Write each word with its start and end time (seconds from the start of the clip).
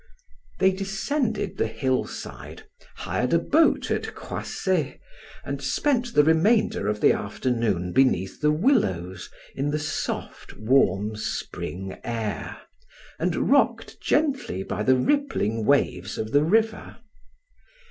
They 0.57 0.71
descended 0.71 1.57
the 1.59 1.67
hillside, 1.67 2.63
hired 2.95 3.33
a 3.35 3.37
boat 3.37 3.91
at 3.91 4.15
Croisset, 4.15 4.99
and 5.45 5.61
spent 5.61 6.15
the 6.15 6.23
remainder 6.23 6.87
of 6.87 7.01
the 7.01 7.11
afternoon 7.13 7.93
beneath 7.93 8.41
the 8.41 8.49
willows 8.51 9.29
in 9.53 9.69
the 9.69 9.77
soft, 9.77 10.57
warm, 10.57 11.15
spring 11.17 11.99
air, 12.03 12.59
and 13.19 13.51
rocked 13.51 14.01
gently 14.01 14.63
by 14.63 14.81
the 14.81 14.95
rippling 14.97 15.65
waves 15.67 16.17
of 16.17 16.31
the 16.31 16.43
river. 16.43 16.97